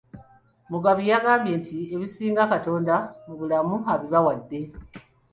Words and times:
Mugabi 0.71 1.03
yagambye 1.11 1.53
nti 1.61 1.77
ebisinga 1.95 2.43
Katonda 2.51 2.95
mu 3.25 3.33
bulamu 3.39 3.75
abibawadde 3.93 4.59